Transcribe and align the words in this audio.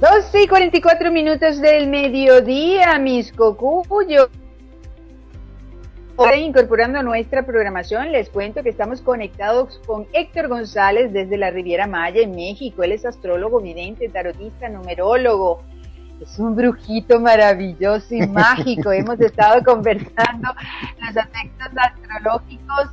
12 0.00 0.44
y 0.44 0.48
44 0.48 1.12
minutos 1.12 1.60
del 1.60 1.86
mediodía, 1.86 2.98
mis 2.98 3.30
cocuyos. 3.32 4.30
Incorporando 6.38 6.98
a 6.98 7.02
nuestra 7.02 7.44
programación, 7.44 8.10
les 8.10 8.30
cuento 8.30 8.62
que 8.62 8.70
estamos 8.70 9.02
conectados 9.02 9.78
con 9.86 10.06
Héctor 10.14 10.48
González 10.48 11.12
desde 11.12 11.36
la 11.36 11.50
Riviera 11.50 11.86
Maya 11.86 12.22
en 12.22 12.30
México. 12.30 12.82
Él 12.82 12.92
es 12.92 13.04
astrólogo, 13.04 13.60
vidente, 13.60 14.08
tarotista, 14.08 14.70
numerólogo. 14.70 15.62
Es 16.18 16.38
un 16.38 16.56
brujito 16.56 17.20
maravilloso 17.20 18.14
y 18.14 18.26
mágico. 18.26 18.92
Hemos 18.92 19.20
estado 19.20 19.62
conversando 19.62 20.48
los 20.98 21.14
aspectos 21.14 21.68
astrológicos 21.76 22.88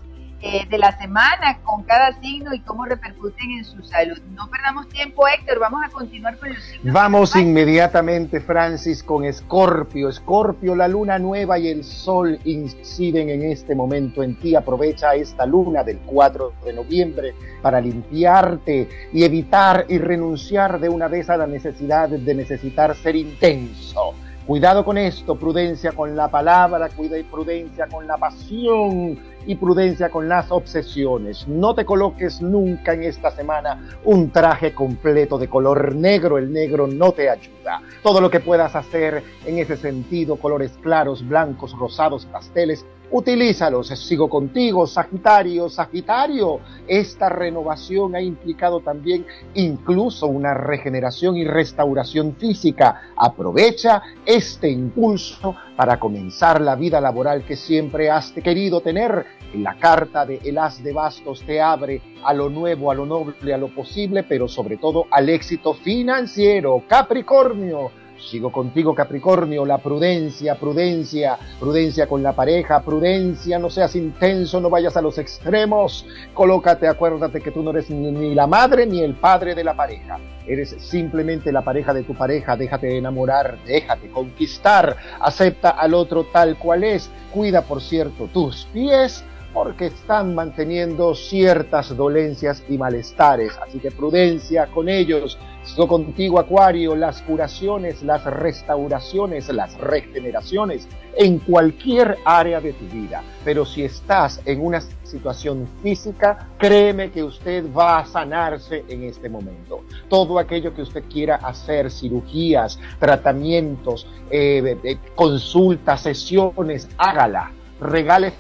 eh, 0.50 0.66
de 0.70 0.78
la 0.78 0.98
semana 0.98 1.60
con 1.64 1.84
cada 1.84 2.18
signo 2.22 2.54
y 2.54 2.62
cómo 2.62 2.86
repercuten 2.86 3.52
en 3.52 3.66
su 3.66 3.84
salud. 3.84 4.18
No 4.34 4.50
perdamos 4.50 4.88
tiempo, 4.88 5.28
Héctor, 5.28 5.60
vamos 5.60 5.82
a 5.86 5.90
continuar 5.90 6.38
con 6.38 6.54
los 6.54 6.64
signos. 6.64 6.94
Vamos 6.94 7.36
inmediatamente, 7.36 8.40
Francis, 8.40 9.04
con 9.04 9.26
Escorpio. 9.26 10.08
Escorpio, 10.08 10.74
la 10.74 10.88
luna 10.88 11.20
nueva 11.20 11.60
y 11.60 11.68
el 11.68 11.84
sol 11.84 12.40
inciden 12.46 13.30
en 13.30 13.44
este 13.44 13.76
momento 13.76 14.24
en 14.24 14.36
ti. 14.40 14.56
Aprovecha 14.56 15.16
esta 15.16 15.46
luna 15.46 15.84
del 15.84 16.00
4 16.00 16.54
de 16.64 16.72
noviembre 16.72 17.36
para 17.62 17.82
limpiarte 17.82 19.10
y 19.12 19.26
evitar 19.26 19.86
y 19.90 19.98
renunciar 19.98 20.80
de 20.80 20.88
una 20.88 21.10
vez 21.10 21.30
a 21.30 21.36
la 21.36 21.48
necesidad 21.48 22.08
de 22.08 22.34
necesitar 22.34 22.96
ser 22.96 23.18
intenso 23.18 24.14
Cuidado 24.48 24.86
con 24.86 24.98
esto, 24.98 25.36
prudencia 25.36 25.92
con 25.92 26.16
la 26.16 26.30
palabra, 26.30 26.88
cuida 26.88 27.18
y 27.18 27.24
prudencia 27.24 27.86
con 27.88 28.08
la 28.08 28.16
pasión 28.16 29.20
y 29.46 29.56
prudencia 29.56 30.10
con 30.10 30.30
las 30.30 30.50
obsesiones. 30.54 31.46
No 31.50 31.76
te 31.76 31.84
coloques 31.84 32.42
nunca 32.42 32.94
en 32.94 33.04
esta 33.04 33.30
semana 33.32 33.90
un 34.06 34.32
traje 34.32 34.74
completo 34.74 35.38
de 35.38 35.50
color 35.50 35.94
negro, 35.96 36.38
el 36.38 36.54
negro 36.54 36.88
no 36.88 37.12
te 37.12 37.30
ayuda. 37.30 37.82
Todo 38.02 38.22
lo 38.22 38.32
que 38.32 38.40
puedas 38.40 38.74
hacer 38.74 39.22
en 39.46 39.58
ese 39.58 39.76
sentido, 39.76 40.38
colores 40.38 40.72
claros, 40.82 41.28
blancos, 41.28 41.78
rosados, 41.78 42.26
pasteles, 42.26 42.86
Utilízalos, 43.10 43.88
sigo 43.88 44.28
contigo, 44.30 44.86
Sagitario, 44.86 45.70
Sagitario. 45.70 46.60
Esta 46.86 47.30
renovación 47.30 48.16
ha 48.16 48.22
implicado 48.22 48.82
también 48.82 49.26
incluso 49.54 50.28
una 50.28 50.54
regeneración 50.54 51.38
y 51.38 51.46
restauración 51.46 52.36
física. 52.36 53.14
Aprovecha 53.16 54.02
este 54.26 54.70
impulso 54.70 55.56
para 55.78 56.00
comenzar 56.00 56.60
la 56.60 56.76
vida 56.76 57.00
laboral 57.00 57.46
que 57.46 57.56
siempre 57.56 58.12
has 58.12 58.34
querido 58.34 58.82
tener. 58.82 59.26
La 59.54 59.78
carta 59.80 60.26
de 60.26 60.42
El 60.44 60.58
As 60.58 60.84
de 60.84 60.92
Bastos 60.92 61.42
te 61.44 61.62
abre 61.62 62.02
a 62.26 62.34
lo 62.34 62.50
nuevo, 62.50 62.92
a 62.92 62.96
lo 62.96 63.06
noble, 63.06 63.54
a 63.54 63.58
lo 63.58 63.74
posible, 63.74 64.24
pero 64.24 64.50
sobre 64.50 64.76
todo 64.76 65.06
al 65.12 65.30
éxito 65.30 65.74
financiero. 65.76 66.84
Capricornio 66.90 67.90
Sigo 68.20 68.52
contigo, 68.52 68.96
Capricornio, 68.96 69.66
la 69.66 69.78
prudencia, 69.78 70.56
prudencia, 70.56 71.38
prudencia 71.60 72.08
con 72.08 72.24
la 72.24 72.34
pareja, 72.34 72.82
prudencia, 72.82 73.60
no 73.60 73.70
seas 73.70 73.96
intenso, 73.96 74.60
no 74.60 74.70
vayas 74.70 74.98
a 74.98 75.02
los 75.02 75.18
extremos, 75.18 76.06
colócate, 76.34 76.88
acuérdate 76.88 77.42
que 77.42 77.52
tú 77.52 77.62
no 77.62 77.70
eres 77.72 77.90
ni 77.90 78.34
la 78.34 78.48
madre 78.48 78.86
ni 78.88 79.02
el 79.02 79.14
padre 79.14 79.54
de 79.54 79.64
la 79.64 79.76
pareja, 79.76 80.20
eres 80.48 80.76
simplemente 80.80 81.52
la 81.52 81.62
pareja 81.62 81.94
de 81.94 82.04
tu 82.04 82.16
pareja, 82.16 82.58
déjate 82.58 82.98
enamorar, 82.98 83.60
déjate 83.66 84.10
conquistar, 84.10 84.98
acepta 85.20 85.70
al 85.70 85.94
otro 85.94 86.26
tal 86.26 86.58
cual 86.58 86.84
es, 86.84 87.12
cuida 87.32 87.62
por 87.62 87.82
cierto 87.82 88.28
tus 88.34 88.66
pies, 88.74 89.24
porque 89.54 89.88
están 89.88 90.36
manteniendo 90.36 91.16
ciertas 91.16 91.96
dolencias 91.96 92.64
y 92.70 92.78
malestares. 92.78 93.58
Así 93.66 93.80
que 93.80 93.92
prudencia 93.92 94.68
con 94.68 94.90
ellos. 94.90 95.38
Contigo, 95.76 96.40
Acuario, 96.40 96.96
las 96.96 97.22
curaciones, 97.24 98.02
las 98.02 98.24
restauraciones, 98.24 99.50
las 99.50 99.78
regeneraciones 99.78 100.88
en 101.16 101.40
cualquier 101.40 102.18
área 102.24 102.62
de 102.62 102.74
tu 102.74 102.86
vida. 102.86 103.22
Pero 103.44 103.66
si 103.66 103.84
estás 103.84 104.42
en 104.46 104.62
una 104.62 104.82
situación 105.04 105.68
física, 105.84 106.48
créeme 106.58 107.12
que 107.12 107.24
usted 107.24 107.66
va 107.74 108.00
a 108.00 108.06
sanarse 108.06 108.86
en 108.88 109.04
este 109.04 109.30
momento. 109.30 109.82
Todo 110.10 110.40
aquello 110.40 110.74
que 110.74 110.84
usted 110.84 111.04
quiera 111.12 111.36
hacer, 111.36 111.92
cirugías, 111.92 112.80
tratamientos, 113.00 114.08
eh, 114.30 114.78
eh, 114.84 114.98
consultas, 115.16 116.02
sesiones, 116.02 116.88
hágala. 116.98 117.52
Regale 117.82 118.34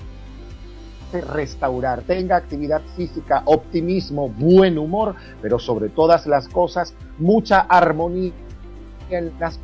restaurar, 1.11 2.01
tenga 2.03 2.35
actividad 2.35 2.81
física, 2.95 3.41
optimismo, 3.45 4.29
buen 4.29 4.77
humor, 4.77 5.15
pero 5.41 5.59
sobre 5.59 5.89
todas 5.89 6.27
las 6.27 6.47
cosas, 6.47 6.93
mucha 7.17 7.61
armonía 7.61 8.33
en 9.09 9.33
las 9.39 9.59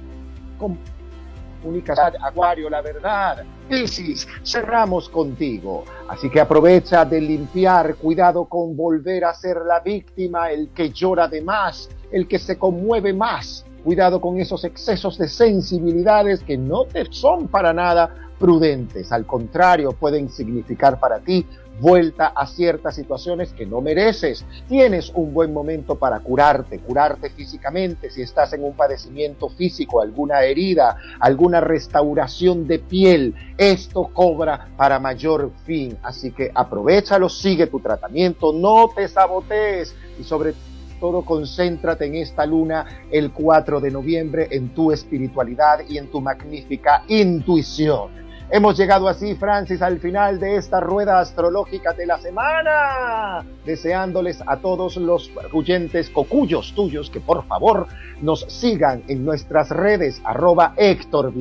comunicaciones. 0.58 2.22
Acuario, 2.22 2.70
la 2.70 2.82
verdad. 2.82 3.44
Piscis, 3.70 4.28
cerramos 4.44 5.10
contigo. 5.10 5.84
Así 6.10 6.30
que 6.30 6.40
aprovecha 6.40 7.06
de 7.06 7.22
limpiar, 7.22 7.96
cuidado 7.96 8.46
con 8.46 8.76
volver 8.76 9.26
a 9.26 9.34
ser 9.34 9.58
la 9.66 9.80
víctima, 9.80 10.52
el 10.52 10.70
que 10.70 10.90
llora 10.92 11.28
de 11.28 11.42
más, 11.42 11.90
el 12.12 12.28
que 12.28 12.40
se 12.40 12.58
conmueve 12.58 13.14
más. 13.14 13.66
Cuidado 13.84 14.22
con 14.22 14.40
esos 14.40 14.64
excesos 14.64 15.18
de 15.18 15.28
sensibilidades 15.28 16.42
que 16.42 16.58
no 16.58 16.86
te 16.86 17.06
son 17.12 17.50
para 17.50 17.74
nada 17.74 18.23
prudentes, 18.44 19.14
al 19.14 19.26
contrario, 19.26 19.94
pueden 19.94 20.28
significar 20.28 21.00
para 21.00 21.20
ti 21.20 21.46
vuelta 21.80 22.34
a 22.36 22.46
ciertas 22.46 22.94
situaciones 22.94 23.54
que 23.54 23.66
no 23.66 23.80
mereces. 23.80 24.46
Tienes 24.68 25.14
un 25.16 25.34
buen 25.34 25.54
momento 25.54 25.96
para 25.96 26.20
curarte, 26.20 26.80
curarte 26.80 27.30
físicamente, 27.30 28.10
si 28.10 28.22
estás 28.22 28.52
en 28.52 28.66
un 28.66 28.74
padecimiento 28.74 29.48
físico, 29.48 30.02
alguna 30.02 30.42
herida, 30.42 30.98
alguna 31.22 31.62
restauración 31.62 32.68
de 32.68 32.80
piel, 32.80 33.34
esto 33.58 34.10
cobra 34.12 34.68
para 34.76 35.00
mayor 35.00 35.54
fin. 35.66 35.98
Así 36.04 36.32
que 36.32 36.52
aprovechalo, 36.54 37.30
sigue 37.30 37.68
tu 37.68 37.80
tratamiento, 37.80 38.52
no 38.52 38.90
te 38.94 39.08
sabotees 39.08 39.96
y 40.20 40.26
sobre 40.26 40.54
todo 41.00 41.22
concéntrate 41.24 42.08
en 42.08 42.16
esta 42.16 42.46
luna 42.46 43.06
el 43.10 43.32
4 43.32 43.80
de 43.80 43.90
noviembre 43.90 44.50
en 44.52 44.74
tu 44.74 44.92
espiritualidad 44.92 45.80
y 45.88 45.98
en 45.98 46.12
tu 46.12 46.20
magnífica 46.20 47.06
intuición. 47.08 48.24
Hemos 48.50 48.78
llegado 48.78 49.08
así, 49.08 49.36
Francis, 49.36 49.82
al 49.82 50.00
final 50.00 50.40
de 50.40 50.58
esta 50.58 50.80
rueda 50.80 51.20
astrológica 51.20 51.94
de 51.94 52.06
la 52.06 52.20
semana, 52.20 53.44
deseándoles 53.66 54.44
a 54.46 54.58
todos 54.58 54.98
los 54.98 55.32
oyentes 55.52 56.10
cocuyos 56.10 56.74
tuyos 56.76 57.10
que 57.10 57.20
por 57.20 57.46
favor 57.48 57.88
nos 58.22 58.42
sigan 58.42 59.04
en 59.08 59.26
nuestras 59.26 59.70
redes, 59.70 60.22
arroba 60.24 60.74
Héctor 60.78 61.34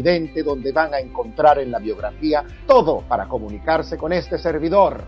donde 0.45 0.73
van 0.73 0.95
a 0.95 1.01
encontrar 1.01 1.59
en 1.59 1.71
la 1.71 1.79
biografía 1.79 2.45
todo 2.67 3.03
para 3.09 3.27
comunicarse 3.27 3.99
con 3.99 4.13
este 4.13 4.39
servidor. 4.39 5.05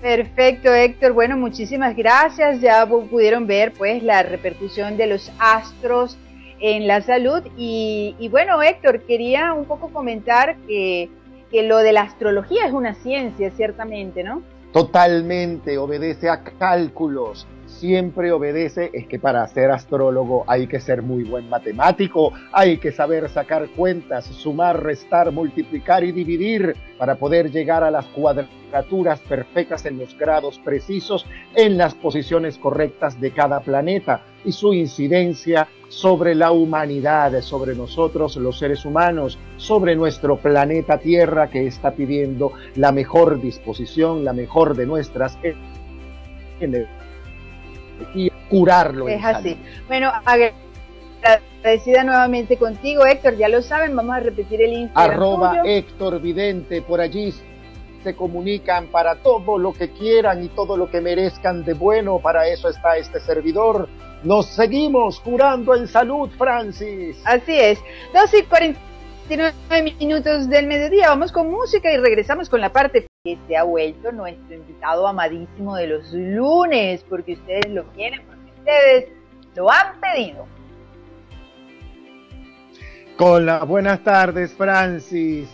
Perfecto, 0.00 0.72
Héctor. 0.72 1.12
Bueno, 1.12 1.36
muchísimas 1.36 1.96
gracias. 1.96 2.60
Ya 2.60 2.86
pudieron 2.86 3.46
ver 3.46 3.72
pues 3.72 4.02
la 4.02 4.22
repercusión 4.22 4.96
de 4.96 5.08
los 5.08 5.32
astros 5.38 6.16
en 6.60 6.86
la 6.86 7.00
salud. 7.02 7.42
Y, 7.56 8.28
bueno, 8.30 8.62
Héctor, 8.62 9.02
quería 9.02 9.52
un 9.52 9.64
poco 9.64 9.88
comentar 9.88 10.56
que 10.68 11.10
que 11.50 11.62
lo 11.62 11.78
de 11.78 11.92
la 11.92 12.02
astrología 12.02 12.66
es 12.66 12.72
una 12.72 12.94
ciencia, 12.94 13.50
ciertamente, 13.50 14.22
¿no? 14.22 14.42
Totalmente, 14.72 15.78
obedece 15.78 16.28
a 16.28 16.42
cálculos, 16.42 17.46
siempre 17.68 18.32
obedece, 18.32 18.90
es 18.92 19.06
que 19.06 19.18
para 19.18 19.46
ser 19.48 19.70
astrólogo 19.70 20.44
hay 20.46 20.66
que 20.66 20.80
ser 20.80 21.02
muy 21.02 21.24
buen 21.24 21.48
matemático, 21.48 22.32
hay 22.52 22.78
que 22.78 22.90
saber 22.90 23.28
sacar 23.28 23.68
cuentas, 23.68 24.24
sumar, 24.24 24.82
restar, 24.82 25.30
multiplicar 25.30 26.02
y 26.02 26.12
dividir 26.12 26.74
para 26.98 27.16
poder 27.16 27.50
llegar 27.50 27.84
a 27.84 27.90
las 27.90 28.06
cuadraturas 28.06 29.20
perfectas 29.20 29.84
en 29.86 29.98
los 29.98 30.16
grados 30.18 30.58
precisos, 30.58 31.26
en 31.54 31.76
las 31.76 31.94
posiciones 31.94 32.58
correctas 32.58 33.20
de 33.20 33.30
cada 33.30 33.60
planeta 33.60 34.22
y 34.44 34.52
su 34.52 34.72
incidencia 34.72 35.68
sobre 35.88 36.34
la 36.34 36.52
humanidad, 36.52 37.40
sobre 37.42 37.74
nosotros 37.74 38.36
los 38.36 38.58
seres 38.58 38.84
humanos, 38.84 39.38
sobre 39.56 39.94
nuestro 39.96 40.36
planeta 40.36 40.98
Tierra 40.98 41.48
que 41.48 41.66
está 41.66 41.92
pidiendo 41.92 42.52
la 42.76 42.92
mejor 42.92 43.40
disposición, 43.40 44.24
la 44.24 44.32
mejor 44.32 44.76
de 44.76 44.86
nuestras 44.86 45.38
y 48.14 48.30
curarlo. 48.48 49.08
Es 49.08 49.24
así. 49.24 49.58
Bueno, 49.86 50.10
agradecida 50.24 52.04
nuevamente 52.04 52.56
contigo, 52.56 53.04
Héctor. 53.06 53.36
Ya 53.36 53.48
lo 53.48 53.62
saben, 53.62 53.94
vamos 53.94 54.16
a 54.16 54.20
repetir 54.20 54.62
el 54.62 54.72
Instagram. 54.72 55.10
Arroba 55.10 55.62
Héctor 55.64 56.20
Vidente, 56.20 56.82
por 56.82 57.00
allí 57.00 57.32
se 58.02 58.14
comunican 58.14 58.86
para 58.88 59.16
todo 59.16 59.58
lo 59.58 59.72
que 59.72 59.90
quieran 59.90 60.44
y 60.44 60.48
todo 60.48 60.76
lo 60.76 60.90
que 60.90 61.00
merezcan 61.00 61.64
de 61.64 61.74
bueno. 61.74 62.18
Para 62.20 62.46
eso 62.48 62.68
está 62.68 62.96
este 62.96 63.20
servidor. 63.20 63.88
Nos 64.22 64.46
seguimos 64.46 65.20
curando 65.20 65.74
en 65.74 65.86
salud, 65.86 66.30
Francis. 66.36 67.20
Así 67.24 67.58
es. 67.58 67.78
12 68.12 68.38
y 68.38 68.42
49 68.44 69.94
minutos 69.98 70.48
del 70.48 70.66
mediodía. 70.66 71.08
Vamos 71.08 71.32
con 71.32 71.50
música 71.50 71.92
y 71.92 71.96
regresamos 71.96 72.48
con 72.48 72.60
la 72.60 72.72
parte 72.72 73.06
que 73.28 73.38
se 73.46 73.56
ha 73.56 73.64
vuelto 73.64 74.10
nuestro 74.12 74.54
invitado 74.54 75.06
amadísimo 75.06 75.76
de 75.76 75.86
los 75.88 76.12
lunes, 76.12 77.04
porque 77.08 77.34
ustedes 77.34 77.70
lo 77.70 77.84
quieren, 77.92 78.22
porque 78.26 78.52
ustedes 78.58 79.08
lo 79.54 79.70
han 79.70 80.00
pedido. 80.00 80.46
Con 83.16 83.46
las 83.46 83.66
buenas 83.66 84.02
tardes, 84.02 84.54
Francis. 84.54 85.48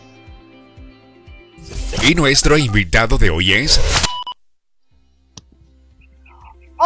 Y 2.09 2.15
nuestro 2.15 2.59
invitado 2.59 3.17
de 3.19 3.31
hoy 3.31 3.53
es... 3.55 3.81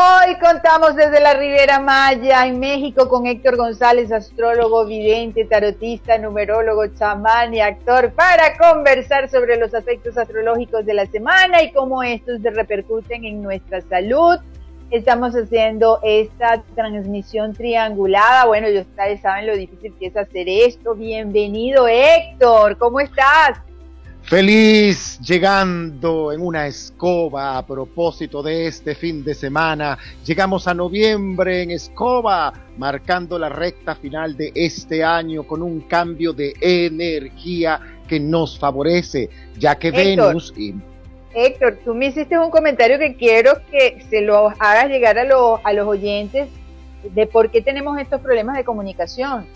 Hoy 0.00 0.36
contamos 0.36 0.94
desde 0.94 1.18
la 1.18 1.34
Riviera 1.34 1.80
Maya, 1.80 2.46
en 2.46 2.60
México, 2.60 3.08
con 3.08 3.26
Héctor 3.26 3.56
González, 3.56 4.12
astrólogo, 4.12 4.86
vidente, 4.86 5.44
tarotista, 5.44 6.16
numerólogo, 6.18 6.86
chamán 6.96 7.52
y 7.52 7.60
actor, 7.60 8.12
para 8.12 8.56
conversar 8.56 9.28
sobre 9.28 9.56
los 9.56 9.74
aspectos 9.74 10.16
astrológicos 10.16 10.86
de 10.86 10.94
la 10.94 11.06
semana 11.06 11.64
y 11.64 11.72
cómo 11.72 12.04
estos 12.04 12.40
repercuten 12.44 13.24
en 13.24 13.42
nuestra 13.42 13.80
salud. 13.80 14.38
Estamos 14.92 15.34
haciendo 15.34 15.98
esta 16.04 16.62
transmisión 16.76 17.52
triangulada. 17.52 18.44
Bueno, 18.44 18.68
ustedes 18.68 19.20
saben 19.20 19.48
lo 19.48 19.56
difícil 19.56 19.92
que 19.98 20.06
es 20.06 20.16
hacer 20.16 20.48
esto. 20.48 20.94
Bienvenido, 20.94 21.88
Héctor. 21.88 22.78
¿Cómo 22.78 23.00
estás? 23.00 23.58
Feliz 24.28 25.18
llegando 25.20 26.32
en 26.32 26.42
una 26.42 26.66
escoba 26.66 27.56
a 27.56 27.66
propósito 27.66 28.42
de 28.42 28.66
este 28.66 28.94
fin 28.94 29.24
de 29.24 29.32
semana. 29.32 29.96
Llegamos 30.22 30.68
a 30.68 30.74
noviembre 30.74 31.62
en 31.62 31.70
escoba, 31.70 32.52
marcando 32.76 33.38
la 33.38 33.48
recta 33.48 33.94
final 33.94 34.36
de 34.36 34.52
este 34.54 35.02
año 35.02 35.44
con 35.44 35.62
un 35.62 35.80
cambio 35.80 36.34
de 36.34 36.52
energía 36.60 37.80
que 38.06 38.20
nos 38.20 38.58
favorece, 38.58 39.30
ya 39.56 39.78
que 39.78 39.90
Venus... 39.90 40.52
Y... 40.58 40.74
Héctor, 41.32 41.78
tú 41.82 41.94
me 41.94 42.08
hiciste 42.08 42.38
un 42.38 42.50
comentario 42.50 42.98
que 42.98 43.16
quiero 43.16 43.54
que 43.70 44.04
se 44.10 44.20
lo 44.20 44.50
hagas 44.58 44.90
llegar 44.90 45.18
a, 45.18 45.22
a 45.22 45.72
los 45.72 45.88
oyentes 45.88 46.50
de 47.14 47.26
por 47.26 47.50
qué 47.50 47.62
tenemos 47.62 47.98
estos 47.98 48.20
problemas 48.20 48.58
de 48.58 48.64
comunicación. 48.64 49.46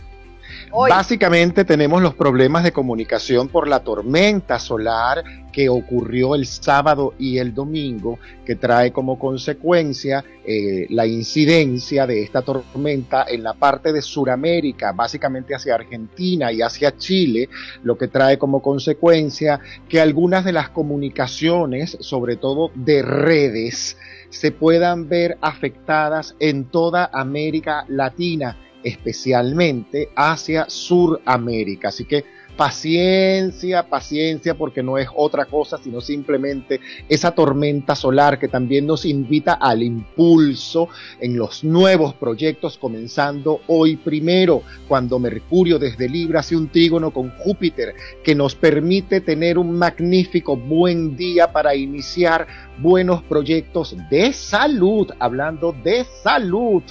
Básicamente 0.70 1.64
tenemos 1.64 2.02
los 2.02 2.14
problemas 2.14 2.64
de 2.64 2.72
comunicación 2.72 3.48
por 3.48 3.68
la 3.68 3.80
tormenta 3.80 4.58
solar 4.58 5.22
que 5.52 5.68
ocurrió 5.68 6.34
el 6.34 6.46
sábado 6.46 7.14
y 7.18 7.38
el 7.38 7.54
domingo, 7.54 8.18
que 8.44 8.56
trae 8.56 8.90
como 8.90 9.18
consecuencia 9.18 10.24
eh, 10.44 10.86
la 10.88 11.06
incidencia 11.06 12.06
de 12.06 12.22
esta 12.22 12.42
tormenta 12.42 13.26
en 13.28 13.42
la 13.42 13.52
parte 13.52 13.92
de 13.92 14.02
Sudamérica, 14.02 14.92
básicamente 14.92 15.54
hacia 15.54 15.74
Argentina 15.74 16.50
y 16.50 16.62
hacia 16.62 16.96
Chile, 16.96 17.48
lo 17.82 17.96
que 17.98 18.08
trae 18.08 18.38
como 18.38 18.62
consecuencia 18.62 19.60
que 19.88 20.00
algunas 20.00 20.44
de 20.44 20.52
las 20.52 20.70
comunicaciones, 20.70 21.98
sobre 22.00 22.36
todo 22.36 22.70
de 22.74 23.02
redes, 23.02 23.98
se 24.30 24.50
puedan 24.50 25.08
ver 25.08 25.36
afectadas 25.42 26.34
en 26.40 26.64
toda 26.64 27.10
América 27.12 27.84
Latina 27.88 28.56
especialmente 28.82 30.10
hacia 30.16 30.68
Suramérica. 30.68 31.88
Así 31.88 32.04
que 32.04 32.24
paciencia, 32.56 33.84
paciencia, 33.84 34.54
porque 34.54 34.82
no 34.82 34.98
es 34.98 35.08
otra 35.14 35.46
cosa, 35.46 35.78
sino 35.78 36.00
simplemente 36.00 36.80
esa 37.08 37.32
tormenta 37.32 37.94
solar 37.94 38.38
que 38.38 38.48
también 38.48 38.86
nos 38.86 39.04
invita 39.04 39.54
al 39.54 39.82
impulso 39.82 40.88
en 41.20 41.36
los 41.36 41.64
nuevos 41.64 42.14
proyectos, 42.14 42.78
comenzando 42.78 43.60
hoy 43.66 43.96
primero, 43.96 44.62
cuando 44.88 45.18
Mercurio 45.18 45.78
desde 45.78 46.08
Libra 46.08 46.40
hace 46.40 46.56
un 46.56 46.68
trígono 46.68 47.10
con 47.10 47.30
Júpiter, 47.30 47.94
que 48.22 48.34
nos 48.34 48.54
permite 48.54 49.20
tener 49.20 49.58
un 49.58 49.72
magnífico 49.72 50.56
buen 50.56 51.16
día 51.16 51.52
para 51.52 51.74
iniciar 51.74 52.46
buenos 52.78 53.22
proyectos 53.22 53.96
de 54.10 54.32
salud, 54.32 55.10
hablando 55.18 55.74
de 55.84 56.04
salud. 56.22 56.82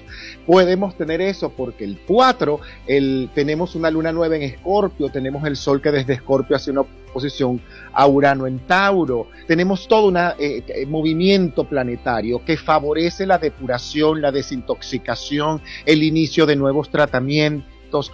Podemos 0.45 0.95
tener 0.95 1.21
eso 1.21 1.49
porque 1.49 1.83
el 1.83 1.99
4, 2.07 2.59
el, 2.87 3.29
tenemos 3.33 3.75
una 3.75 3.91
luna 3.91 4.11
nueva 4.11 4.35
en 4.35 4.43
Escorpio, 4.43 5.09
tenemos 5.09 5.45
el 5.45 5.50
sol 5.55 5.81
que 5.81 5.91
desde 5.91 6.13
Escorpio 6.13 6.55
hace 6.55 6.71
una 6.71 6.81
oposición 6.81 7.61
a 7.93 8.07
Urano 8.07 8.47
en 8.47 8.59
Tauro, 8.59 9.27
tenemos 9.47 9.87
todo 9.87 10.07
un 10.07 10.17
eh, 10.17 10.33
eh, 10.39 10.85
movimiento 10.85 11.65
planetario 11.65 12.43
que 12.43 12.57
favorece 12.57 13.25
la 13.25 13.37
depuración, 13.37 14.21
la 14.21 14.31
desintoxicación, 14.31 15.61
el 15.85 16.03
inicio 16.03 16.45
de 16.45 16.55
nuevos 16.55 16.89
tratamientos. 16.89 18.11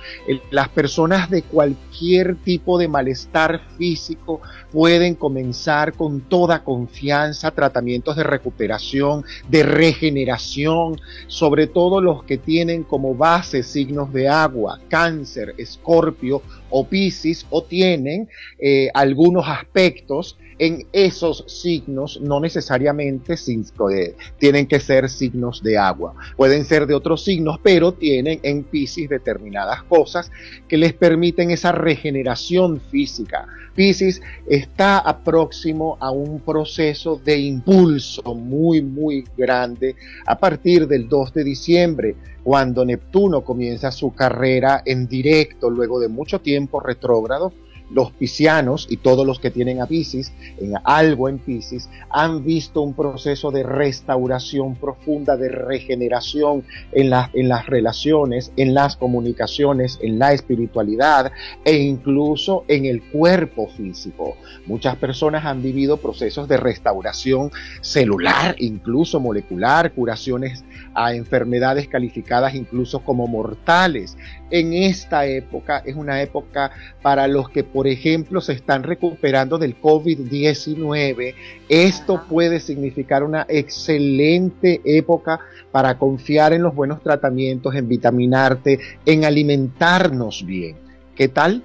Las 0.49 0.69
personas 0.69 1.29
de 1.29 1.43
cualquier 1.43 2.35
tipo 2.37 2.79
de 2.79 2.87
malestar 2.87 3.61
físico 3.77 4.41
pueden 4.71 5.13
comenzar 5.13 5.93
con 5.93 6.21
toda 6.21 6.63
confianza 6.63 7.51
tratamientos 7.51 8.15
de 8.15 8.23
recuperación, 8.23 9.23
de 9.47 9.61
regeneración, 9.61 10.99
sobre 11.27 11.67
todo 11.67 12.01
los 12.01 12.23
que 12.23 12.39
tienen 12.39 12.81
como 12.81 13.13
base 13.13 13.61
signos 13.61 14.11
de 14.11 14.27
agua, 14.27 14.79
cáncer, 14.89 15.53
escorpio 15.59 16.41
o 16.69 16.87
piscis, 16.87 17.45
o 17.49 17.63
tienen 17.63 18.27
eh, 18.59 18.89
algunos 18.93 19.47
aspectos 19.47 20.37
en 20.59 20.87
esos 20.91 21.43
signos, 21.47 22.19
no 22.21 22.39
necesariamente 22.39 23.35
eh, 23.35 24.15
tienen 24.39 24.67
que 24.67 24.79
ser 24.79 25.09
signos 25.09 25.61
de 25.61 25.77
agua, 25.77 26.15
pueden 26.35 26.65
ser 26.65 26.87
de 26.87 26.95
otros 26.95 27.23
signos, 27.23 27.59
pero 27.61 27.93
tienen 27.93 28.39
en 28.43 28.63
Pisces 28.63 29.09
determinadas 29.09 29.83
cosas 29.83 30.31
que 30.67 30.77
les 30.77 30.93
permiten 30.93 31.51
esa 31.51 31.71
regeneración 31.71 32.81
física. 32.89 33.47
Pisces 33.75 34.21
está 34.47 35.21
próximo 35.23 35.97
a 35.99 36.09
un 36.09 36.39
proceso 36.39 37.21
de 37.23 37.37
impulso 37.37 38.33
muy, 38.33 38.81
muy 38.81 39.23
grande 39.37 39.95
a 40.25 40.39
partir 40.39 40.87
del 40.87 41.07
2 41.07 41.33
de 41.33 41.43
diciembre, 41.43 42.15
cuando 42.43 42.85
Neptuno 42.85 43.41
comienza 43.41 43.91
su 43.91 44.15
carrera 44.15 44.81
en 44.85 45.07
directo 45.07 45.69
luego 45.69 45.99
de 45.99 46.07
mucho 46.07 46.39
tiempo 46.39 46.56
retrógrado 46.83 47.53
los 47.89 48.11
piscianos 48.11 48.87
y 48.89 48.97
todos 48.97 49.25
los 49.25 49.39
que 49.39 49.51
tienen 49.51 49.81
a 49.81 49.87
Piscis, 49.87 50.33
en 50.59 50.73
algo 50.83 51.29
en 51.29 51.39
Piscis, 51.39 51.89
han 52.09 52.43
visto 52.43 52.81
un 52.81 52.93
proceso 52.93 53.51
de 53.51 53.63
restauración 53.63 54.75
profunda, 54.75 55.37
de 55.37 55.49
regeneración 55.49 56.63
en, 56.91 57.11
en 57.33 57.49
las 57.49 57.65
relaciones, 57.65 58.51
en 58.57 58.73
las 58.73 58.97
comunicaciones, 58.97 59.99
en 60.01 60.19
la 60.19 60.33
espiritualidad 60.33 61.31
e 61.63 61.77
incluso 61.77 62.65
en 62.67 62.85
el 62.85 63.01
cuerpo 63.03 63.67
físico. 63.67 64.35
Muchas 64.65 64.97
personas 64.97 65.45
han 65.45 65.61
vivido 65.61 65.97
procesos 65.97 66.47
de 66.47 66.57
restauración 66.57 67.51
celular, 67.81 68.55
incluso 68.59 69.19
molecular, 69.19 69.93
curaciones 69.93 70.63
a 70.93 71.13
enfermedades 71.13 71.87
calificadas 71.87 72.55
incluso 72.55 72.99
como 72.99 73.27
mortales. 73.27 74.17
En 74.49 74.73
esta 74.73 75.25
época 75.25 75.83
es 75.85 75.95
una 75.95 76.21
época 76.21 76.71
para 77.01 77.27
los 77.27 77.49
que 77.49 77.63
por 77.63 77.87
ejemplo, 77.87 78.39
se 78.39 78.53
están 78.53 78.83
recuperando 78.83 79.57
del 79.57 79.79
COVID-19, 79.79 81.35
esto 81.67 82.23
puede 82.29 82.59
significar 82.59 83.23
una 83.23 83.45
excelente 83.49 84.81
época 84.85 85.39
para 85.71 85.97
confiar 85.97 86.53
en 86.53 86.63
los 86.63 86.73
buenos 86.73 87.03
tratamientos, 87.03 87.75
en 87.75 87.87
vitaminarte, 87.87 88.79
en 89.05 89.25
alimentarnos 89.25 90.45
bien. 90.45 90.77
¿Qué 91.15 91.27
tal? 91.27 91.63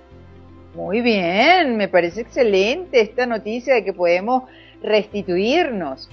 Muy 0.74 1.02
bien, 1.02 1.76
me 1.76 1.88
parece 1.88 2.22
excelente 2.22 3.00
esta 3.00 3.26
noticia 3.26 3.74
de 3.74 3.84
que 3.84 3.92
podemos 3.92 4.44
restituirnos. 4.82 6.08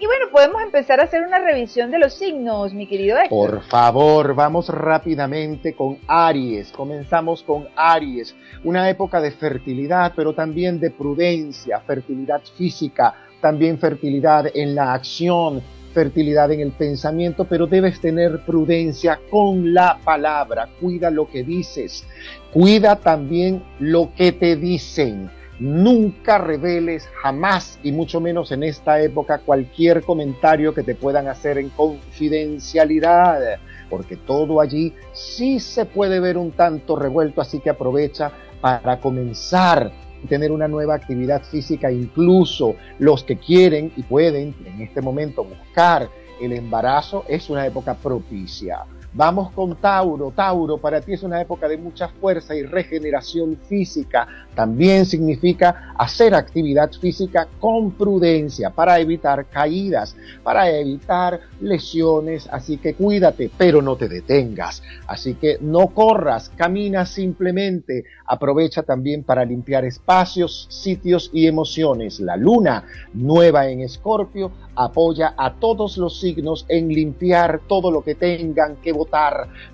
Y 0.00 0.06
bueno, 0.06 0.26
podemos 0.32 0.60
empezar 0.62 1.00
a 1.00 1.04
hacer 1.04 1.22
una 1.22 1.38
revisión 1.38 1.90
de 1.90 1.98
los 1.98 2.14
signos, 2.14 2.74
mi 2.74 2.86
querido. 2.86 3.16
Por 3.28 3.62
favor, 3.62 4.34
vamos 4.34 4.68
rápidamente 4.68 5.74
con 5.74 5.98
Aries. 6.08 6.72
Comenzamos 6.72 7.42
con 7.44 7.68
Aries, 7.76 8.34
una 8.64 8.90
época 8.90 9.20
de 9.20 9.30
fertilidad, 9.30 10.12
pero 10.16 10.32
también 10.32 10.80
de 10.80 10.90
prudencia, 10.90 11.80
fertilidad 11.80 12.42
física, 12.56 13.14
también 13.40 13.78
fertilidad 13.78 14.50
en 14.52 14.74
la 14.74 14.94
acción, 14.94 15.62
fertilidad 15.92 16.50
en 16.50 16.60
el 16.60 16.72
pensamiento, 16.72 17.44
pero 17.44 17.68
debes 17.68 18.00
tener 18.00 18.40
prudencia 18.44 19.20
con 19.30 19.72
la 19.72 20.00
palabra. 20.04 20.68
Cuida 20.80 21.08
lo 21.10 21.28
que 21.28 21.44
dices, 21.44 22.04
cuida 22.52 22.96
también 22.96 23.62
lo 23.78 24.10
que 24.16 24.32
te 24.32 24.56
dicen 24.56 25.30
Nunca 25.60 26.38
reveles 26.38 27.08
jamás, 27.22 27.78
y 27.82 27.92
mucho 27.92 28.20
menos 28.20 28.50
en 28.50 28.64
esta 28.64 29.00
época, 29.00 29.38
cualquier 29.38 30.02
comentario 30.02 30.74
que 30.74 30.82
te 30.82 30.96
puedan 30.96 31.28
hacer 31.28 31.58
en 31.58 31.70
confidencialidad, 31.70 33.60
porque 33.88 34.16
todo 34.16 34.60
allí 34.60 34.92
sí 35.12 35.60
se 35.60 35.84
puede 35.84 36.18
ver 36.18 36.38
un 36.38 36.50
tanto 36.50 36.96
revuelto, 36.96 37.40
así 37.40 37.60
que 37.60 37.70
aprovecha 37.70 38.32
para 38.60 38.98
comenzar 38.98 39.92
a 40.24 40.28
tener 40.28 40.50
una 40.50 40.66
nueva 40.66 40.94
actividad 40.94 41.42
física, 41.42 41.92
incluso 41.92 42.74
los 42.98 43.22
que 43.22 43.36
quieren 43.36 43.92
y 43.96 44.02
pueden 44.02 44.54
en 44.64 44.80
este 44.80 45.02
momento 45.02 45.44
buscar 45.44 46.08
el 46.40 46.52
embarazo, 46.52 47.24
es 47.28 47.48
una 47.48 47.64
época 47.64 47.94
propicia 47.94 48.84
Vamos 49.16 49.52
con 49.52 49.76
Tauro. 49.76 50.32
Tauro, 50.34 50.78
para 50.78 51.00
ti 51.00 51.12
es 51.12 51.22
una 51.22 51.40
época 51.40 51.68
de 51.68 51.76
mucha 51.76 52.08
fuerza 52.08 52.56
y 52.56 52.64
regeneración 52.64 53.56
física. 53.68 54.26
También 54.56 55.06
significa 55.06 55.94
hacer 55.96 56.34
actividad 56.34 56.90
física 56.90 57.46
con 57.60 57.92
prudencia 57.92 58.70
para 58.70 58.98
evitar 58.98 59.46
caídas, 59.46 60.16
para 60.42 60.68
evitar 60.68 61.42
lesiones. 61.60 62.48
Así 62.50 62.78
que 62.78 62.94
cuídate, 62.94 63.52
pero 63.56 63.80
no 63.80 63.94
te 63.94 64.08
detengas. 64.08 64.82
Así 65.06 65.34
que 65.34 65.58
no 65.60 65.88
corras, 65.94 66.48
camina 66.48 67.06
simplemente. 67.06 68.04
Aprovecha 68.26 68.82
también 68.82 69.22
para 69.22 69.44
limpiar 69.44 69.84
espacios, 69.84 70.66
sitios 70.70 71.30
y 71.32 71.46
emociones. 71.46 72.18
La 72.18 72.36
luna 72.36 72.82
nueva 73.12 73.68
en 73.68 73.82
Escorpio 73.82 74.50
apoya 74.74 75.34
a 75.36 75.54
todos 75.54 75.96
los 75.98 76.18
signos 76.18 76.66
en 76.68 76.88
limpiar 76.88 77.60
todo 77.68 77.92
lo 77.92 78.02
que 78.02 78.16
tengan 78.16 78.76
que 78.76 78.92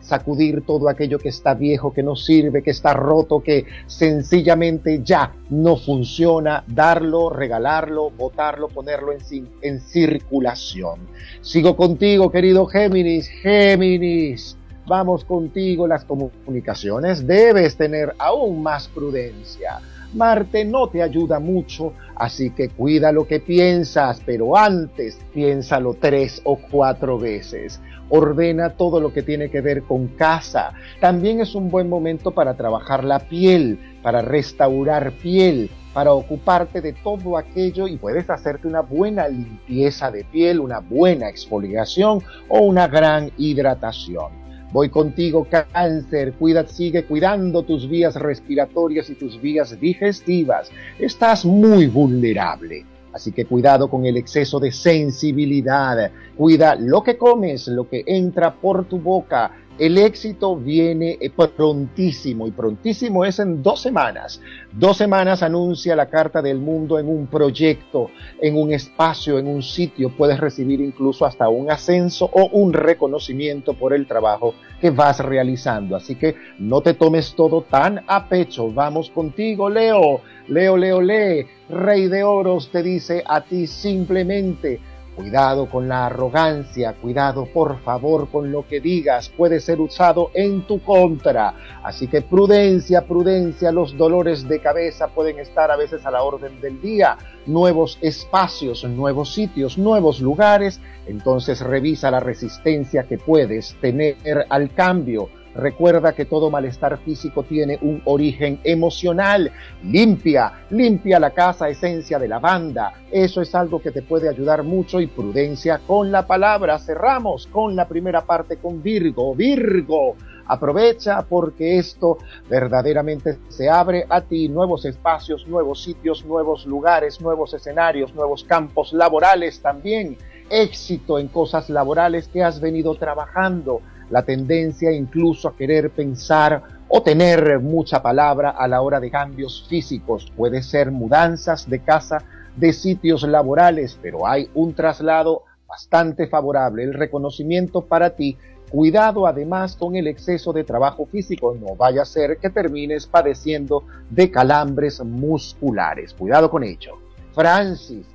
sacudir 0.00 0.62
todo 0.66 0.88
aquello 0.88 1.18
que 1.18 1.28
está 1.28 1.54
viejo, 1.54 1.92
que 1.92 2.02
no 2.02 2.16
sirve, 2.16 2.62
que 2.62 2.70
está 2.70 2.94
roto, 2.94 3.42
que 3.42 3.64
sencillamente 3.87 5.02
ya 5.02 5.32
no 5.50 5.76
funciona, 5.76 6.64
darlo, 6.66 7.30
regalarlo, 7.30 8.10
botarlo, 8.10 8.68
ponerlo 8.68 9.12
en, 9.12 9.20
en 9.62 9.80
circulación. 9.80 11.00
Sigo 11.40 11.76
contigo, 11.76 12.30
querido 12.30 12.66
Géminis, 12.66 13.28
Géminis. 13.28 14.56
Vamos 14.87 15.25
contigo 15.25 15.87
las 15.87 16.04
comunicaciones, 16.04 17.25
debes 17.26 17.76
tener 17.76 18.14
aún 18.18 18.62
más 18.62 18.88
prudencia 18.88 19.80
Marte 20.14 20.64
no 20.64 20.88
te 20.88 21.02
ayuda 21.02 21.38
mucho, 21.38 21.93
así 22.17 22.50
que 22.50 22.69
cuida 22.69 23.12
lo 23.12 23.26
que 23.26 23.40
piensas, 23.40 24.21
pero 24.25 24.57
antes 24.57 25.19
piénsalo 25.33 25.95
tres 25.95 26.40
o 26.45 26.57
cuatro 26.57 27.19
veces. 27.19 27.81
Ordena 28.09 28.71
todo 28.71 29.00
lo 29.00 29.12
que 29.12 29.23
tiene 29.23 29.50
que 29.50 29.61
ver 29.61 29.83
con 29.85 30.09
casa. 30.09 30.73
También 31.00 31.40
es 31.40 31.55
un 31.55 31.71
buen 31.71 31.88
momento 31.88 32.33
para 32.33 32.55
trabajar 32.55 33.05
la 33.05 33.21
piel, 33.21 33.79
para 34.02 34.21
restaurar 34.21 35.12
piel, 35.12 35.71
para 35.93 36.12
ocuparte 36.12 36.81
de 36.81 36.93
todo 36.93 37.37
aquello 37.37 37.87
y 37.87 37.97
puedes 37.97 38.29
hacerte 38.29 38.67
una 38.67 38.81
buena 38.81 39.29
limpieza 39.29 40.11
de 40.11 40.25
piel, 40.25 40.59
una 40.59 40.81
buena 40.81 41.29
exfoliación 41.29 42.21
o 42.49 42.61
una 42.61 42.88
gran 42.88 43.31
hidratación. 43.37 44.50
Voy 44.72 44.88
contigo, 44.88 45.46
cáncer. 45.50 46.34
Cuida, 46.34 46.64
sigue 46.66 47.04
cuidando 47.04 47.62
tus 47.64 47.88
vías 47.88 48.14
respiratorias 48.14 49.10
y 49.10 49.14
tus 49.16 49.40
vías 49.40 49.78
digestivas. 49.80 50.70
Estás 50.98 51.44
muy 51.44 51.86
vulnerable. 51.86 52.84
Así 53.12 53.32
que 53.32 53.44
cuidado 53.44 53.90
con 53.90 54.06
el 54.06 54.16
exceso 54.16 54.60
de 54.60 54.70
sensibilidad. 54.70 56.12
Cuida 56.36 56.76
lo 56.76 57.02
que 57.02 57.18
comes, 57.18 57.66
lo 57.66 57.88
que 57.88 58.04
entra 58.06 58.54
por 58.54 58.84
tu 58.84 58.98
boca. 59.00 59.50
El 59.80 59.96
éxito 59.96 60.56
viene 60.56 61.16
eh, 61.22 61.30
prontísimo 61.30 62.46
y 62.46 62.50
prontísimo 62.50 63.25
es 63.25 63.38
en 63.38 63.62
dos 63.62 63.80
semanas. 63.80 64.38
Dos 64.70 64.99
semanas 64.99 65.42
anuncia 65.42 65.96
la 65.96 66.10
Carta 66.10 66.42
del 66.42 66.58
Mundo 66.58 66.99
en 66.99 67.08
un 67.08 67.26
proyecto, 67.28 68.10
en 68.42 68.58
un 68.58 68.75
espacio, 68.75 69.38
en 69.38 69.46
un 69.46 69.62
sitio. 69.62 70.10
Puedes 70.14 70.38
recibir 70.38 70.82
incluso 70.82 71.25
hasta 71.25 71.49
un 71.49 71.70
ascenso 71.70 72.26
o 72.30 72.50
un 72.52 72.75
reconocimiento 72.75 73.72
por 73.72 73.94
el 73.94 74.06
trabajo 74.06 74.54
que 74.82 74.90
vas 74.90 75.18
realizando. 75.20 75.96
Así 75.96 76.14
que 76.14 76.34
no 76.58 76.82
te 76.82 76.92
tomes 76.92 77.34
todo 77.34 77.62
tan 77.62 78.02
a 78.06 78.28
pecho. 78.28 78.70
Vamos 78.70 79.08
contigo, 79.08 79.70
Leo. 79.70 80.20
Leo, 80.49 80.76
Leo, 80.76 81.00
Leo. 81.00 81.46
Rey 81.70 82.08
de 82.08 82.22
Oros 82.22 82.70
te 82.70 82.82
dice 82.82 83.25
a 83.26 83.40
ti 83.40 83.66
simplemente 83.66 84.78
Cuidado 85.20 85.68
con 85.68 85.86
la 85.86 86.06
arrogancia, 86.06 86.94
cuidado 86.94 87.44
por 87.44 87.82
favor 87.82 88.30
con 88.30 88.50
lo 88.50 88.66
que 88.66 88.80
digas, 88.80 89.28
puede 89.28 89.60
ser 89.60 89.78
usado 89.78 90.30
en 90.32 90.66
tu 90.66 90.80
contra. 90.80 91.52
Así 91.82 92.08
que 92.08 92.22
prudencia, 92.22 93.06
prudencia, 93.06 93.70
los 93.70 93.94
dolores 93.98 94.48
de 94.48 94.60
cabeza 94.60 95.08
pueden 95.08 95.38
estar 95.38 95.70
a 95.70 95.76
veces 95.76 96.06
a 96.06 96.10
la 96.10 96.22
orden 96.22 96.58
del 96.62 96.80
día. 96.80 97.18
Nuevos 97.44 97.98
espacios, 98.00 98.82
nuevos 98.84 99.34
sitios, 99.34 99.76
nuevos 99.76 100.22
lugares. 100.22 100.80
Entonces 101.06 101.60
revisa 101.60 102.10
la 102.10 102.20
resistencia 102.20 103.02
que 103.02 103.18
puedes 103.18 103.76
tener 103.82 104.16
al 104.48 104.72
cambio 104.72 105.28
Recuerda 105.54 106.12
que 106.12 106.26
todo 106.26 106.49
malestar 106.49 106.99
físico 106.99 107.42
tiene 107.42 107.78
un 107.83 108.00
origen 108.04 108.61
emocional. 108.62 109.50
Limpia, 109.83 110.52
limpia 110.71 111.19
la 111.19 111.30
casa 111.30 111.69
esencia 111.69 112.19
de 112.21 112.28
la 112.28 112.38
banda. 112.38 112.92
Eso 113.11 113.42
es 113.42 113.52
algo 113.54 113.80
que 113.80 113.90
te 113.90 114.02
puede 114.02 114.28
ayudar 114.28 114.62
mucho 114.62 115.00
y 115.00 115.09
prudencia 115.09 115.80
con 115.87 116.12
la 116.12 116.26
palabra. 116.26 116.78
Cerramos 116.78 117.49
con 117.49 117.75
la 117.75 117.88
primera 117.88 118.25
parte 118.25 118.59
con 118.59 118.80
Virgo. 118.80 119.35
Virgo, 119.35 120.14
aprovecha 120.47 121.23
porque 121.23 121.78
esto 121.78 122.19
verdaderamente 122.49 123.38
se 123.49 123.69
abre 123.69 124.07
a 124.09 124.21
ti 124.21 124.49
nuevos 124.49 124.85
espacios, 124.85 125.49
nuevos 125.49 125.83
sitios, 125.83 126.25
nuevos 126.25 126.64
lugares, 126.64 127.21
nuevos 127.21 127.54
escenarios, 127.54 128.14
nuevos 128.14 128.45
campos 128.45 128.92
laborales 128.92 129.61
también. 129.61 130.16
Éxito 130.49 131.19
en 131.19 131.28
cosas 131.28 131.71
laborales 131.71 132.28
que 132.28 132.42
has 132.42 132.61
venido 132.61 132.95
trabajando 132.95 133.80
la 134.11 134.23
tendencia 134.23 134.93
incluso 134.93 135.49
a 135.49 135.57
querer 135.57 135.90
pensar 135.90 136.62
o 136.88 137.02
tener 137.02 137.61
mucha 137.61 138.02
palabra 138.02 138.50
a 138.50 138.67
la 138.67 138.83
hora 138.83 139.00
de 139.00 139.11
cambios 139.11 139.67
físicos. 139.69 140.33
Puede 140.37 140.62
ser 140.62 140.90
mudanzas 140.90 141.71
de 141.71 141.79
casa, 141.81 142.19
de 142.57 142.73
sitios 142.73 143.23
laborales, 143.23 143.99
pero 144.02 144.26
hay 144.26 144.50
un 144.55 144.75
traslado 144.75 145.45
bastante 145.69 146.26
favorable. 146.26 146.83
El 146.83 146.95
reconocimiento 146.95 147.83
para 147.83 148.11
ti. 148.11 148.37
Cuidado 148.71 149.26
además 149.26 149.76
con 149.76 149.97
el 149.97 150.07
exceso 150.07 150.52
de 150.52 150.64
trabajo 150.64 151.07
físico. 151.07 151.55
No 151.55 151.76
vaya 151.76 152.02
a 152.02 152.05
ser 152.05 152.38
que 152.38 152.50
termines 152.50 153.07
padeciendo 153.07 153.85
de 154.11 154.31
calambres 154.31 155.02
musculares. 155.05 156.14
Cuidado 156.14 156.50
con 156.50 156.64
ello. 156.64 156.99
Francis, 157.33 158.07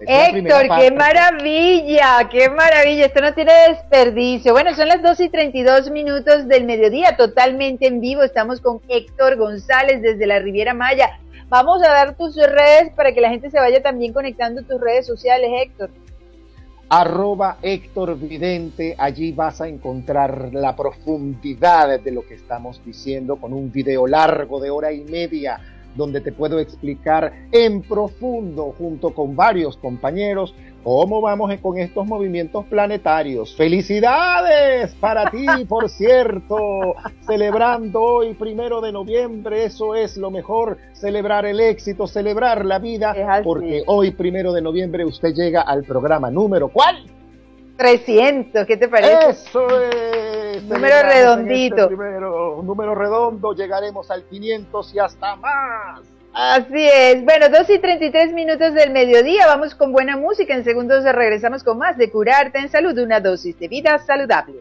Héctor, 0.00 0.62
qué 0.78 0.90
maravilla, 0.90 2.28
qué 2.30 2.48
maravilla, 2.48 3.06
esto 3.06 3.20
no 3.20 3.34
tiene 3.34 3.52
desperdicio. 3.68 4.52
Bueno, 4.52 4.74
son 4.74 4.88
las 4.88 5.02
2 5.02 5.20
y 5.20 5.28
32 5.28 5.90
minutos 5.90 6.48
del 6.48 6.64
mediodía, 6.64 7.16
totalmente 7.16 7.86
en 7.86 8.00
vivo, 8.00 8.22
estamos 8.22 8.60
con 8.60 8.80
Héctor 8.88 9.36
González 9.36 10.02
desde 10.02 10.26
la 10.26 10.38
Riviera 10.38 10.74
Maya. 10.74 11.20
Vamos 11.48 11.82
a 11.82 11.88
dar 11.88 12.16
tus 12.16 12.36
redes 12.36 12.92
para 12.94 13.12
que 13.12 13.20
la 13.20 13.28
gente 13.28 13.50
se 13.50 13.58
vaya 13.58 13.82
también 13.82 14.12
conectando 14.12 14.62
tus 14.62 14.80
redes 14.80 15.06
sociales, 15.06 15.50
Héctor. 15.62 15.90
Arroba 16.88 17.58
Héctor 17.62 18.18
Vidente, 18.18 18.96
allí 18.98 19.30
vas 19.30 19.60
a 19.60 19.68
encontrar 19.68 20.50
la 20.52 20.74
profundidad 20.74 22.00
de 22.00 22.10
lo 22.10 22.26
que 22.26 22.34
estamos 22.34 22.80
diciendo 22.84 23.36
con 23.36 23.52
un 23.52 23.70
video 23.70 24.08
largo 24.08 24.58
de 24.58 24.70
hora 24.70 24.90
y 24.90 25.04
media 25.04 25.60
donde 25.94 26.20
te 26.20 26.32
puedo 26.32 26.58
explicar 26.58 27.32
en 27.52 27.82
profundo 27.82 28.74
junto 28.76 29.14
con 29.14 29.36
varios 29.36 29.76
compañeros 29.76 30.54
cómo 30.82 31.20
vamos 31.20 31.54
con 31.60 31.78
estos 31.78 32.06
movimientos 32.06 32.64
planetarios. 32.66 33.54
Felicidades 33.54 34.94
para 34.94 35.30
ti, 35.30 35.46
por 35.68 35.88
cierto, 35.88 36.94
celebrando 37.26 38.00
hoy 38.00 38.34
primero 38.34 38.80
de 38.80 38.92
noviembre, 38.92 39.64
eso 39.64 39.94
es 39.94 40.16
lo 40.16 40.30
mejor, 40.30 40.78
celebrar 40.92 41.44
el 41.46 41.60
éxito, 41.60 42.06
celebrar 42.06 42.64
la 42.64 42.78
vida, 42.78 43.14
porque 43.44 43.82
hoy 43.86 44.12
primero 44.12 44.52
de 44.52 44.62
noviembre 44.62 45.04
usted 45.04 45.34
llega 45.34 45.62
al 45.62 45.84
programa 45.84 46.30
número 46.30 46.68
¿cuál? 46.68 47.19
300, 47.80 48.66
¿qué 48.66 48.76
te 48.76 48.88
parece? 48.88 49.30
Eso 49.30 49.66
es. 49.80 50.62
Número 50.64 50.96
este 50.96 51.02
redondito. 51.02 51.88
primero, 51.88 52.60
número 52.62 52.94
redondo, 52.94 53.54
llegaremos 53.54 54.10
al 54.10 54.22
500 54.24 54.94
y 54.94 54.98
hasta 54.98 55.36
más. 55.36 56.00
Así 56.34 56.86
es. 56.86 57.24
Bueno, 57.24 57.48
2 57.48 57.70
y 57.70 57.78
33 57.78 58.34
minutos 58.34 58.74
del 58.74 58.90
mediodía. 58.90 59.46
Vamos 59.46 59.74
con 59.74 59.92
buena 59.92 60.18
música. 60.18 60.54
En 60.54 60.62
segundos 60.62 61.04
regresamos 61.04 61.64
con 61.64 61.78
más 61.78 61.96
de 61.96 62.10
Curarte 62.10 62.58
en 62.58 62.68
Salud, 62.68 62.98
una 62.98 63.18
dosis 63.18 63.58
de 63.58 63.68
vida 63.68 63.98
saludable. 63.98 64.60